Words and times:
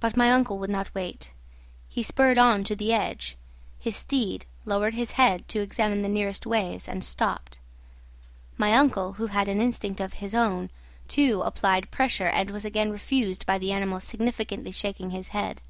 But 0.00 0.16
my 0.16 0.32
uncle 0.32 0.58
would 0.58 0.68
not 0.68 0.92
wait. 0.96 1.30
He 1.88 2.02
spurred 2.02 2.38
on 2.38 2.64
to 2.64 2.74
the 2.74 2.92
edge. 2.92 3.36
His 3.78 3.94
steed 3.94 4.46
lowered 4.64 4.94
his 4.94 5.12
head 5.12 5.46
to 5.50 5.60
examine 5.60 6.02
the 6.02 6.08
nearest 6.08 6.44
waves 6.44 6.88
and 6.88 7.04
stopped. 7.04 7.60
My 8.56 8.72
uncle, 8.72 9.12
who 9.12 9.26
had 9.28 9.46
an 9.46 9.60
instinct 9.60 10.00
of 10.00 10.14
his 10.14 10.34
own, 10.34 10.70
too, 11.06 11.42
applied 11.44 11.92
pressure, 11.92 12.26
and 12.26 12.50
was 12.50 12.64
again 12.64 12.90
refused 12.90 13.46
by 13.46 13.58
the 13.58 13.70
animal 13.70 14.00
significantly 14.00 14.72
shaking 14.72 15.10
his 15.10 15.28
head. 15.28 15.62